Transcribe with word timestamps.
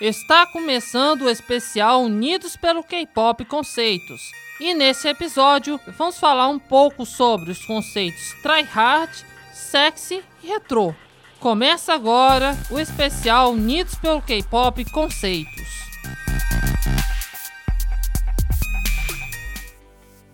Está 0.00 0.46
começando 0.46 1.22
o 1.22 1.28
especial 1.28 2.04
Unidos 2.04 2.56
pelo 2.56 2.82
K-Pop 2.82 3.44
Conceitos. 3.44 4.22
E 4.58 4.72
nesse 4.72 5.06
episódio 5.06 5.78
vamos 5.98 6.18
falar 6.18 6.48
um 6.48 6.58
pouco 6.58 7.04
sobre 7.04 7.50
os 7.50 7.66
conceitos 7.66 8.34
tryhard, 8.42 9.12
sexy 9.52 10.24
e 10.42 10.46
retrô. 10.46 10.94
Começa 11.38 11.92
agora 11.92 12.56
o 12.70 12.80
especial 12.80 13.52
Unidos 13.52 13.94
pelo 13.96 14.22
K-Pop 14.22 14.90
Conceitos. 14.90 15.59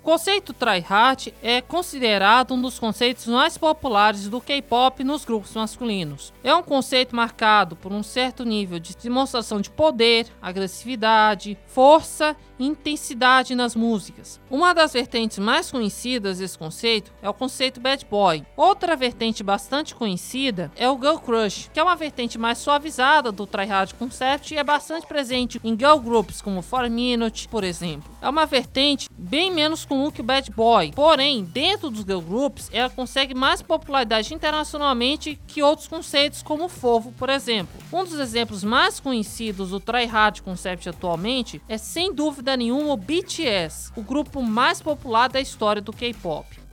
Conceito 0.06 0.52
tryhard 0.52 1.34
é 1.42 1.60
considerado 1.60 2.54
um 2.54 2.62
dos 2.62 2.78
conceitos 2.78 3.26
mais 3.26 3.58
populares 3.58 4.28
do 4.28 4.40
K-pop 4.40 5.02
nos 5.02 5.24
grupos 5.24 5.52
masculinos. 5.52 6.32
É 6.44 6.54
um 6.54 6.62
conceito 6.62 7.16
marcado 7.16 7.74
por 7.74 7.90
um 7.90 8.04
certo 8.04 8.44
nível 8.44 8.78
de 8.78 8.96
demonstração 8.96 9.60
de 9.60 9.68
poder, 9.68 10.28
agressividade, 10.40 11.58
força 11.66 12.36
intensidade 12.58 13.54
nas 13.54 13.74
músicas. 13.74 14.40
Uma 14.50 14.72
das 14.72 14.92
vertentes 14.92 15.38
mais 15.38 15.70
conhecidas 15.70 16.38
desse 16.38 16.58
conceito 16.58 17.12
é 17.20 17.28
o 17.28 17.34
conceito 17.34 17.80
bad 17.80 18.04
boy. 18.10 18.44
Outra 18.56 18.96
vertente 18.96 19.42
bastante 19.42 19.94
conhecida 19.94 20.70
é 20.76 20.88
o 20.88 20.98
girl 20.98 21.18
crush, 21.18 21.70
que 21.72 21.80
é 21.80 21.82
uma 21.82 21.96
vertente 21.96 22.38
mais 22.38 22.58
suavizada 22.58 23.30
do 23.30 23.46
tryhard 23.46 23.94
concept 23.94 24.54
e 24.54 24.56
é 24.56 24.64
bastante 24.64 25.06
presente 25.06 25.60
em 25.62 25.76
girl 25.78 25.98
groups 25.98 26.40
como 26.40 26.62
4 26.62 26.90
Minute, 26.90 27.48
por 27.48 27.64
exemplo. 27.64 28.10
É 28.22 28.28
uma 28.28 28.46
vertente 28.46 29.08
bem 29.16 29.50
menos 29.50 29.84
comum 29.84 30.10
que 30.10 30.20
o 30.20 30.24
Bad 30.24 30.50
Boy. 30.50 30.92
Porém, 30.94 31.44
dentro 31.44 31.90
dos 31.90 32.04
girl 32.04 32.20
groups, 32.20 32.70
ela 32.72 32.88
consegue 32.88 33.34
mais 33.34 33.60
popularidade 33.60 34.32
internacionalmente 34.32 35.38
que 35.46 35.62
outros 35.62 35.88
conceitos 35.88 36.42
como 36.42 36.64
o 36.64 36.68
Fofo, 36.68 37.12
por 37.12 37.28
exemplo. 37.28 37.74
Um 37.92 38.04
dos 38.04 38.18
exemplos 38.18 38.62
mais 38.62 39.00
conhecidos 39.00 39.70
do 39.70 39.80
tryhard 39.80 40.42
concept 40.42 40.88
atualmente 40.88 41.60
é 41.68 41.76
sem 41.76 42.12
dúvida 42.14 42.45
nenhuma 42.54 42.92
o 42.92 42.96
BTS, 42.98 43.92
o 43.96 44.02
grupo 44.02 44.42
mais 44.42 44.82
popular 44.82 45.28
da 45.30 45.40
história 45.40 45.80
do 45.80 45.90
K-pop. 45.90 46.65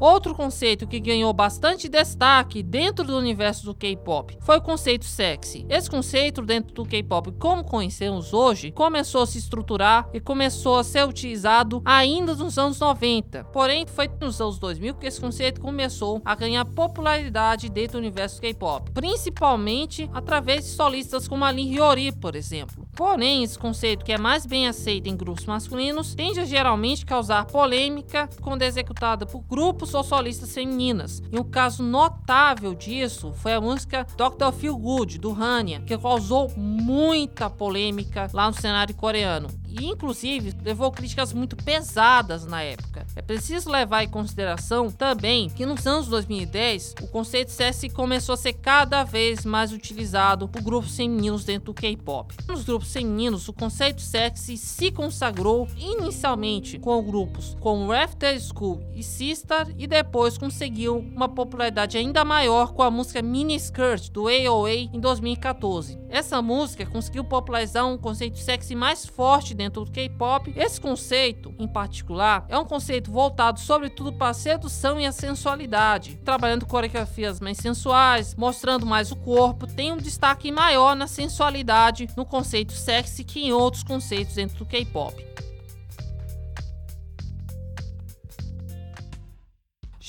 Outro 0.00 0.34
conceito 0.34 0.86
que 0.86 0.98
ganhou 0.98 1.30
bastante 1.30 1.86
destaque 1.86 2.62
dentro 2.62 3.04
do 3.04 3.18
universo 3.18 3.66
do 3.66 3.74
K-pop 3.74 4.34
foi 4.40 4.56
o 4.56 4.62
conceito 4.62 5.04
sexy. 5.04 5.66
Esse 5.68 5.90
conceito 5.90 6.40
dentro 6.40 6.72
do 6.72 6.86
K-pop, 6.86 7.30
como 7.32 7.62
conhecemos 7.62 8.32
hoje, 8.32 8.72
começou 8.72 9.20
a 9.20 9.26
se 9.26 9.36
estruturar 9.36 10.08
e 10.14 10.18
começou 10.18 10.78
a 10.78 10.84
ser 10.84 11.06
utilizado 11.06 11.82
ainda 11.84 12.34
nos 12.34 12.56
anos 12.56 12.80
90. 12.80 13.44
Porém, 13.52 13.86
foi 13.86 14.08
nos 14.18 14.40
anos 14.40 14.58
2000 14.58 14.94
que 14.94 15.06
esse 15.06 15.20
conceito 15.20 15.60
começou 15.60 16.22
a 16.24 16.34
ganhar 16.34 16.64
popularidade 16.64 17.68
dentro 17.68 17.98
do 17.98 17.98
universo 17.98 18.36
do 18.36 18.40
K-pop, 18.40 18.90
principalmente 18.92 20.08
através 20.14 20.64
de 20.64 20.70
solistas 20.70 21.28
como 21.28 21.44
a 21.44 21.52
Lin 21.52 21.74
Hyori, 21.74 22.10
por 22.10 22.34
exemplo. 22.34 22.88
Porém, 22.94 23.42
esse 23.42 23.58
conceito 23.58 24.04
que 24.04 24.12
é 24.12 24.18
mais 24.18 24.44
bem 24.44 24.68
aceito 24.68 25.08
em 25.08 25.16
grupos 25.16 25.46
masculinos 25.46 26.14
tende 26.14 26.40
a 26.40 26.44
geralmente 26.44 27.06
causar 27.06 27.44
polêmica 27.46 28.28
quando 28.40 28.62
é 28.62 28.66
executada 28.66 29.26
por 29.26 29.40
grupos 29.42 29.90
só 29.90 30.02
solistas 30.02 30.52
femininas. 30.52 31.22
E 31.32 31.38
um 31.38 31.44
caso 31.44 31.82
notável 31.82 32.74
disso 32.74 33.32
foi 33.32 33.54
a 33.54 33.60
música 33.60 34.06
Dr. 34.16 34.52
Feel 34.52 34.76
Good, 34.76 35.18
do 35.18 35.32
Hania, 35.32 35.80
que 35.80 35.96
causou 35.96 36.50
muita 36.56 37.48
polêmica 37.48 38.28
lá 38.32 38.46
no 38.46 38.54
cenário 38.54 38.94
coreano 38.94 39.48
e 39.70 39.86
inclusive 39.86 40.54
levou 40.62 40.90
críticas 40.90 41.32
muito 41.32 41.56
pesadas 41.56 42.44
na 42.44 42.62
época. 42.62 43.06
É 43.14 43.22
preciso 43.22 43.70
levar 43.70 44.04
em 44.04 44.08
consideração 44.08 44.90
também 44.90 45.48
que 45.48 45.66
nos 45.66 45.86
anos 45.86 46.08
2010 46.08 46.94
o 47.02 47.06
conceito 47.08 47.50
sexy 47.50 47.88
começou 47.88 48.34
a 48.34 48.36
ser 48.36 48.54
cada 48.54 49.04
vez 49.04 49.44
mais 49.44 49.72
utilizado 49.72 50.48
por 50.48 50.62
grupos 50.62 50.96
femininos 50.96 51.44
dentro 51.44 51.66
do 51.66 51.74
K-pop. 51.74 52.34
Nos 52.48 52.64
grupos 52.64 52.92
femininos, 52.92 53.48
o 53.48 53.52
conceito 53.52 54.00
sexy 54.00 54.56
se 54.56 54.90
consagrou 54.90 55.68
inicialmente 55.76 56.78
com 56.78 57.02
grupos 57.02 57.56
como 57.60 57.92
After 57.92 58.40
School 58.40 58.82
e 58.94 59.02
Sister 59.02 59.74
e 59.78 59.86
depois 59.86 60.38
conseguiu 60.38 60.98
uma 60.98 61.28
popularidade 61.28 61.96
ainda 61.96 62.24
maior 62.24 62.72
com 62.72 62.82
a 62.82 62.90
música 62.90 63.22
Mini 63.22 63.56
Skirt 63.56 64.10
do 64.10 64.26
AOA 64.28 64.72
em 64.72 65.00
2014. 65.00 65.99
Essa 66.10 66.42
música 66.42 66.84
conseguiu 66.84 67.22
popularizar 67.22 67.86
um 67.86 67.96
conceito 67.96 68.38
sexy 68.38 68.74
mais 68.74 69.06
forte 69.06 69.54
dentro 69.54 69.84
do 69.84 69.90
K-pop. 69.92 70.52
Esse 70.56 70.80
conceito, 70.80 71.54
em 71.56 71.68
particular, 71.68 72.44
é 72.48 72.58
um 72.58 72.64
conceito 72.64 73.12
voltado 73.12 73.60
sobretudo 73.60 74.12
para 74.12 74.30
a 74.30 74.34
sedução 74.34 75.00
e 75.00 75.06
a 75.06 75.12
sensualidade, 75.12 76.16
trabalhando 76.24 76.66
coreografias 76.66 77.38
mais 77.38 77.58
sensuais, 77.58 78.34
mostrando 78.34 78.84
mais 78.84 79.12
o 79.12 79.16
corpo, 79.16 79.68
tem 79.68 79.92
um 79.92 79.96
destaque 79.96 80.50
maior 80.50 80.96
na 80.96 81.06
sensualidade 81.06 82.08
no 82.16 82.26
conceito 82.26 82.72
sexy 82.72 83.22
que 83.22 83.44
em 83.46 83.52
outros 83.52 83.84
conceitos 83.84 84.34
dentro 84.34 84.58
do 84.58 84.66
K-pop. 84.66 85.29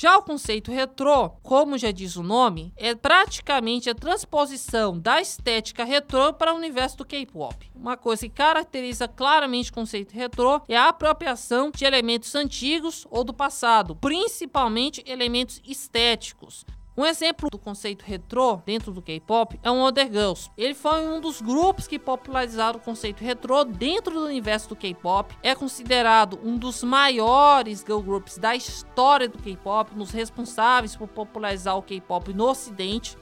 Já 0.02 0.18
o 0.18 0.24
conceito 0.24 0.72
retrô, 0.72 1.30
como 1.44 1.78
já 1.78 1.92
diz 1.92 2.16
o 2.16 2.24
nome, 2.24 2.74
é 2.76 2.96
praticamente 2.96 3.88
a 3.88 3.94
transposição 3.94 4.98
da 4.98 5.22
estética 5.22 5.84
retrô 5.84 6.34
para 6.34 6.52
o 6.52 6.58
universo 6.58 6.98
do 6.98 7.06
K-pop. 7.06 7.70
Uma 7.76 7.96
coisa 7.96 8.24
que 8.24 8.34
caracteriza 8.34 9.08
claramente 9.08 9.70
o 9.70 9.76
conceito 9.76 10.16
retrô 10.16 10.60
é 10.68 10.76
a 10.76 10.90
apropriação 10.90 11.70
de 11.70 11.86
elementos 11.86 12.34
antigos 12.34 13.06
ou 13.12 13.24
do 13.24 13.32
passado, 13.32 13.96
principalmente 13.96 15.04
elementos 15.06 15.62
estéticos. 15.64 16.66
Um 16.96 17.06
exemplo 17.06 17.50
do 17.50 17.58
conceito 17.58 18.04
retrô 18.04 18.58
dentro 18.66 18.92
do 18.92 19.02
K-pop 19.02 19.58
é 19.64 19.72
o 19.72 19.82
Other 19.82 20.12
Girls. 20.12 20.52
Ele 20.58 20.74
foi 20.74 21.08
um 21.08 21.22
dos 21.22 21.40
grupos 21.42 21.88
que 21.88 21.98
popularizaram 21.98 22.80
o 22.80 22.82
conceito 22.82 23.24
retrô 23.24 23.64
dentro 23.64 24.14
do 24.14 24.26
universo 24.26 24.68
do 24.68 24.76
K-pop. 24.76 25.34
É 25.42 25.56
considerado 25.56 26.38
um 26.44 26.58
dos 26.58 26.84
maiores 26.84 27.80
girl 27.80 28.02
groups 28.02 28.38
da 28.38 28.58
história 28.58 29.30
do 29.30 29.38
K-pop, 29.38 29.94
um 29.96 30.00
dos 30.00 30.12
responsáveis 30.12 30.94
por 30.94 31.08
popularizar 31.08 31.78
o 31.78 31.82
K-pop 31.82 32.34
no 32.34 32.50
Ocidente. 32.50 33.18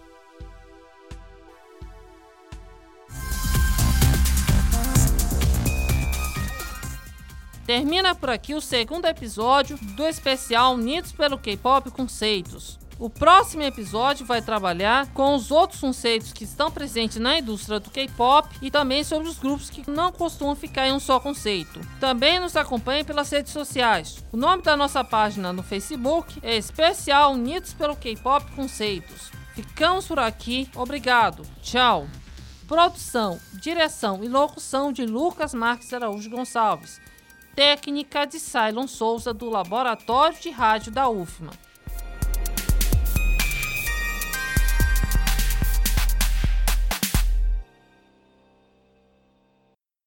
Termina 7.68 8.16
por 8.16 8.32
aqui 8.32 8.56
o 8.56 8.62
segundo 8.62 9.06
episódio 9.06 9.78
do 9.96 10.04
especial 10.08 10.74
Unidos 10.74 11.12
pelo 11.12 11.38
K-pop 11.38 11.92
Conceitos. 11.92 12.80
O 13.00 13.10
próximo 13.10 13.64
episódio 13.64 14.26
vai 14.26 14.42
trabalhar 14.42 15.08
com 15.14 15.34
os 15.34 15.52
outros 15.52 15.80
conceitos 15.80 16.34
que 16.34 16.44
estão 16.44 16.70
presentes 16.70 17.16
na 17.16 17.40
indústria 17.40 17.80
do 17.80 17.90
K-pop 17.90 18.50
e 18.62 18.70
também 18.70 19.06
sobre 19.06 19.30
os 19.30 19.40
grupos 19.40 19.70
que 19.70 19.90
não 19.90 20.12
costumam 20.12 20.54
ficar 20.54 20.86
em 20.86 20.92
um 20.92 21.00
só 21.00 21.18
conceito. 21.18 21.80
Também 21.98 22.42
nos 22.42 22.58
acompanhe 22.58 23.06
pelas 23.06 23.32
redes 23.32 23.54
sociais. 23.54 24.22
O 24.34 24.38
nome 24.38 24.64
da 24.64 24.76
nossa 24.76 25.02
página 25.02 25.54
no 25.54 25.64
Facebook 25.64 26.40
é 26.44 26.58
Especial 26.58 27.32
Unidos 27.32 27.74
pelo 27.74 27.96
K-pop 27.96 28.52
Conceitos. 28.52 29.32
Ficamos 29.56 30.06
por 30.06 30.20
aqui. 30.20 30.70
Obrigado. 30.76 31.44
Tchau. 31.62 32.06
Produção, 32.68 33.40
direção 33.54 34.22
e 34.26 34.28
locução 34.28 34.92
de 34.92 35.06
Lucas 35.06 35.54
Marques 35.54 35.94
Araújo 35.94 36.30
Gonçalves. 36.30 37.00
Técnica 37.56 38.26
de 38.26 38.42
Cylon 38.42 38.88
Souza 38.88 39.34
do 39.34 39.50
Laboratório 39.50 40.38
de 40.38 40.50
Rádio 40.50 40.92
da 40.92 41.08
UFMA. 41.08 41.69